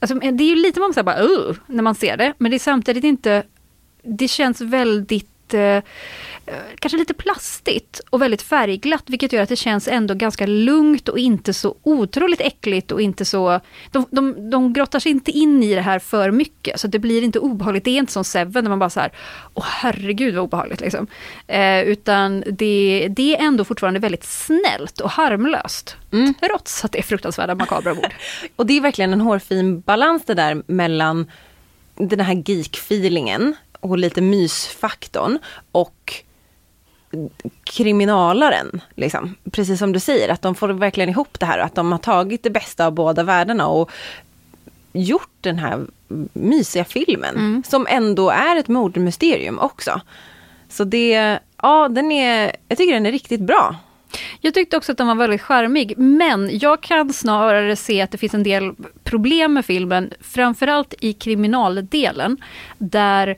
[0.00, 2.56] Alltså, det är ju lite man säger bara uh, när man ser det, men det
[2.56, 3.42] är samtidigt inte
[4.02, 5.82] Det känns väldigt eh,
[6.78, 11.18] kanske lite plastigt och väldigt färgglatt, vilket gör att det känns ändå ganska lugnt och
[11.18, 13.60] inte så otroligt äckligt och inte så...
[13.90, 17.22] De, de, de grottar sig inte in i det här för mycket, så det blir
[17.22, 17.84] inte obehagligt.
[17.84, 19.12] Det är inte som Seven, där man bara så här,
[19.54, 21.06] åh herregud vad obehagligt liksom.
[21.46, 25.96] Eh, utan det, det är ändå fortfarande väldigt snällt och harmlöst.
[26.12, 26.34] Mm.
[26.34, 28.14] Trots att det är fruktansvärda makabra mord.
[28.56, 31.30] och det är verkligen en hårfin balans det där mellan
[31.94, 35.38] den här geek-feelingen och lite mysfaktorn
[35.72, 36.24] och
[37.64, 38.80] kriminalaren.
[38.94, 39.34] Liksom.
[39.50, 42.42] Precis som du säger, att de får verkligen ihop det här att de har tagit
[42.42, 43.90] det bästa av båda världarna och
[44.92, 45.86] gjort den här
[46.32, 47.36] mysiga filmen.
[47.36, 47.62] Mm.
[47.66, 50.00] Som ändå är ett mordmysterium också.
[50.68, 53.76] Så det, ja den är, jag tycker den är riktigt bra.
[54.40, 58.18] Jag tyckte också att den var väldigt charmig, men jag kan snarare se att det
[58.18, 58.72] finns en del
[59.04, 62.36] problem med filmen, framförallt i kriminaldelen,
[62.78, 63.36] där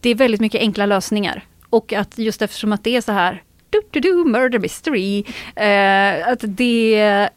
[0.00, 1.44] det är väldigt mycket enkla lösningar.
[1.70, 5.24] Och att just eftersom att det är så här du, du, du, murder mystery,
[5.56, 7.28] eh, att det,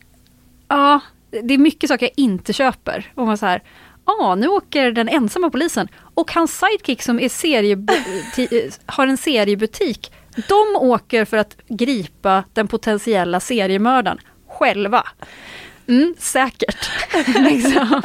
[0.68, 1.00] ja,
[1.44, 3.12] det är mycket saker jag inte köper.
[3.16, 3.64] Och man så här,
[4.06, 7.30] ja, nu åker den ensamma polisen och hans sidekick som är
[8.54, 15.04] eh, har en seriebutik, de åker för att gripa den potentiella seriemördaren själva.
[15.88, 16.90] Mm, säkert.
[17.28, 18.02] liksom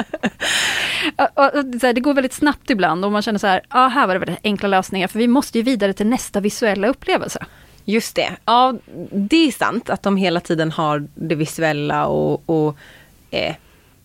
[1.80, 4.38] det går väldigt snabbt ibland och man känner så här, ja här var det väldigt
[4.44, 7.46] enkla lösningar för vi måste ju vidare till nästa visuella upplevelse.
[7.84, 8.74] Just det, ja
[9.10, 12.76] det är sant att de hela tiden har det visuella och, och
[13.30, 13.54] eh,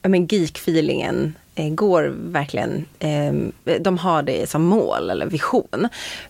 [0.01, 3.33] men geek-feelingen eh, går verkligen, eh,
[3.79, 5.87] de har det som mål eller vision.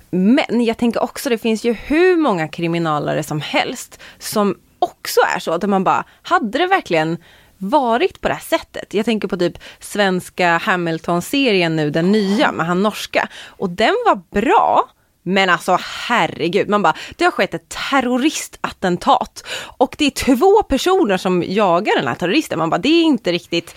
[0.10, 5.40] Men jag tänker också det finns ju hur många kriminalare som helst som också är
[5.40, 7.18] så, att man bara, hade det verkligen
[7.60, 8.94] varit på det här sättet.
[8.94, 13.30] Jag tänker på typ svenska Hamilton-serien nu, den nya med han norska.
[13.46, 14.90] Och den var bra.
[15.24, 19.44] Men alltså herregud, man bara, det har skett ett terroristattentat
[19.78, 22.60] och det är två personer som jagar den här terroristen.
[22.60, 23.76] Man bara, det är inte riktigt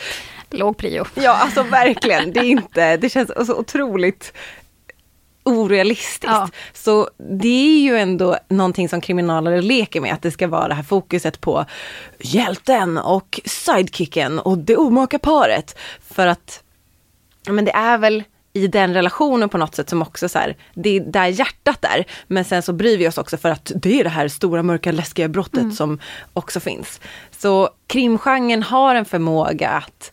[0.55, 1.05] Låg prio.
[1.15, 2.33] Ja, alltså verkligen.
[2.33, 4.33] Det är inte, det känns så otroligt
[5.43, 6.25] orealistiskt.
[6.25, 6.49] Ja.
[6.73, 10.75] Så det är ju ändå någonting som kriminalare leker med, att det ska vara det
[10.75, 11.65] här fokuset på
[12.21, 15.79] hjälten och sidekicken och det omaka paret.
[16.11, 16.63] För att,
[17.49, 20.97] men det är väl i den relationen på något sätt som också så här, det
[20.97, 22.05] är där hjärtat är.
[22.27, 24.93] Men sen så bryr vi oss också för att det är det här stora mörka
[24.93, 25.73] läskiga brottet mm.
[25.73, 25.99] som
[26.33, 27.01] också finns.
[27.31, 30.13] Så krimgenren har en förmåga att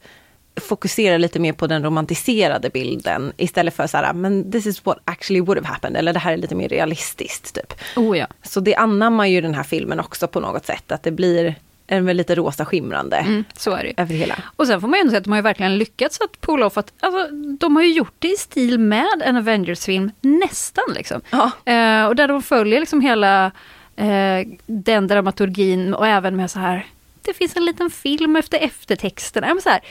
[0.59, 4.97] fokusera lite mer på den romantiserade bilden istället för så här, men this is what
[5.05, 7.55] actually would have happened, eller det här är lite mer realistiskt.
[7.55, 7.73] Typ.
[7.95, 8.27] Oh ja.
[8.43, 11.55] Så det anammar ju den här filmen också på något sätt, att det blir
[11.87, 13.17] en väl lite rosa skimrande.
[13.17, 14.35] Mm, så är det över hela.
[14.55, 16.65] Och sen får man ju ändå säga att de har ju verkligen lyckats att pulla
[16.65, 21.21] off att, alltså, de har ju gjort det i stil med en Avengers-film, nästan liksom.
[21.29, 21.51] Ja.
[21.73, 23.51] Eh, och där de följer liksom hela
[23.95, 26.85] eh, den dramaturgin och även med så här
[27.21, 29.55] det finns en liten film efter eftertexterna.
[29.63, 29.81] Så här,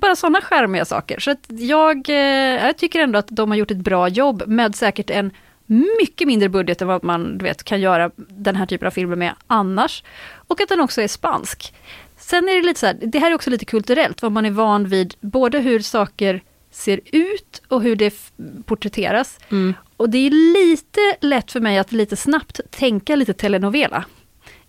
[0.00, 1.20] bara sådana skärmiga saker.
[1.20, 4.76] Så att jag, eh, jag tycker ändå att de har gjort ett bra jobb med
[4.76, 5.32] säkert en
[6.00, 9.16] mycket mindre budget än vad man du vet, kan göra den här typen av filmer
[9.16, 10.04] med annars.
[10.48, 11.74] Och att den också är spansk.
[12.16, 14.50] Sen är det lite så här, det här är också lite kulturellt, vad man är
[14.50, 18.14] van vid, både hur saker ser ut och hur det
[18.64, 19.38] porträtteras.
[19.50, 19.74] Mm.
[19.96, 24.04] Och det är lite lätt för mig att lite snabbt tänka lite telenovela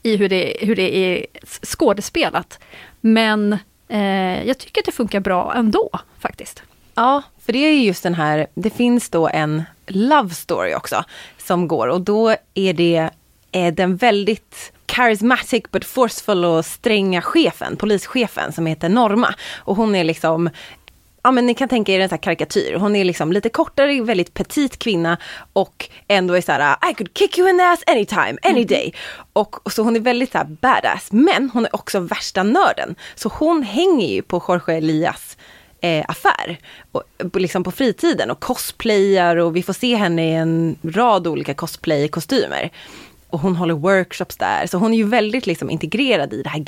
[0.04, 1.26] i hur det, hur det är
[1.64, 2.60] skådespelat.
[3.02, 5.90] Men eh, jag tycker att det funkar bra ändå
[6.20, 6.64] faktiskt.
[6.96, 11.04] Ja, för det är just den här, det finns då en love story också
[11.38, 13.10] som går och då är det
[13.52, 19.36] är den väldigt charismatic but forceful och stränga chefen, polischefen som heter Norma.
[19.58, 20.50] Och hon är liksom
[21.24, 22.76] Ja men ni kan tänka er en sån här karikatyr.
[22.76, 25.18] Hon är liksom lite kortare, väldigt petit kvinna
[25.54, 28.68] och ändå är så här I could kick you in the ass anytime, any mm.
[28.68, 28.94] day.
[29.34, 31.08] Och, och, så hon är väldigt så här badass.
[31.12, 32.96] Men hon är också värsta nörden.
[33.16, 35.38] Så hon hänger ju på Jorge Elias
[35.82, 36.58] eh, affär.
[36.92, 37.04] Och,
[37.34, 42.70] liksom på fritiden och cosplayar och vi får se henne i en rad olika cosplay-kostymer.
[43.30, 44.68] Och hon håller workshops där.
[44.68, 46.60] Så hon är ju väldigt liksom integrerad i det här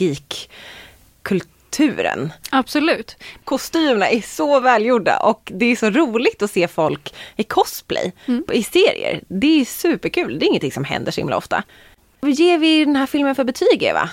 [1.72, 2.34] geek-kulturen.
[2.50, 3.18] Absolut.
[3.44, 8.44] Kostymerna är så välgjorda och det är så roligt att se folk i cosplay mm.
[8.54, 9.22] i serier.
[9.28, 11.64] Det är superkul, det är ingenting som händer så himla ofta.
[12.20, 14.10] Vad ger vi den här filmen för betyg Eva?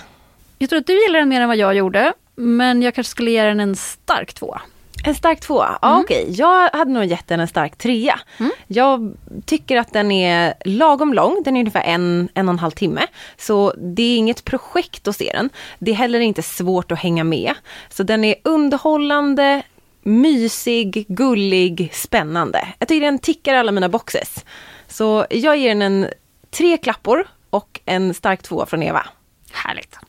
[0.57, 3.31] Jag tror att du gillar den mer än vad jag gjorde, men jag kanske skulle
[3.31, 4.61] ge den en stark tvåa.
[5.03, 6.01] En stark tvåa, ja mm.
[6.01, 6.21] okej.
[6.21, 6.35] Okay.
[6.35, 8.19] Jag hade nog gett den en stark trea.
[8.39, 8.51] Mm.
[8.67, 9.13] Jag
[9.45, 13.07] tycker att den är lagom lång, den är ungefär en, en och en halv timme.
[13.37, 15.49] Så det är inget projekt att se den.
[15.79, 17.53] Det är heller inte svårt att hänga med.
[17.89, 19.61] Så den är underhållande,
[20.03, 22.67] mysig, gullig, spännande.
[22.79, 24.45] Jag tycker den tickar alla mina boxes.
[24.87, 26.07] Så jag ger den en
[26.51, 29.05] tre klappor och en stark tvåa från Eva.
[29.51, 30.08] Härligt.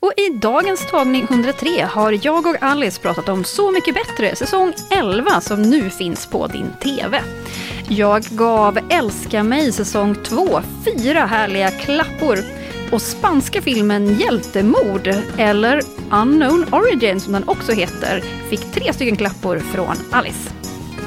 [0.00, 4.72] Och i dagens tagning 103 har jag och Alice pratat om Så mycket bättre, säsong
[4.90, 7.22] 11 som nu finns på din TV.
[7.88, 12.38] Jag gav Älska mig säsong 2 fyra härliga klappor
[12.92, 19.58] och spanska filmen Hjältemord, eller Unknown Origin som den också heter, fick tre stycken klappor
[19.58, 20.57] från Alice.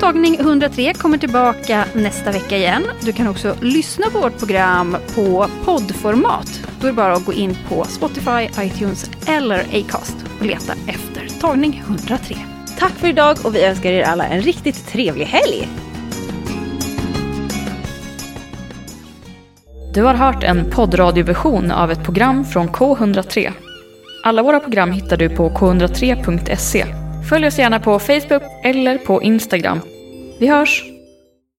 [0.01, 2.83] Tagning 103 kommer tillbaka nästa vecka igen.
[3.01, 6.67] Du kan också lyssna på vårt program på poddformat.
[6.79, 11.39] Då är det bara att gå in på Spotify, iTunes eller Acast och leta efter
[11.41, 12.35] tagning 103.
[12.79, 15.67] Tack för idag och vi önskar er alla en riktigt trevlig helg!
[19.93, 23.51] Du har hört en poddradioversion av ett program från K103.
[24.23, 26.85] Alla våra program hittar du på k103.se
[27.29, 29.79] Följ oss gärna på Facebook eller på Instagram.
[30.41, 30.90] Vi hörs!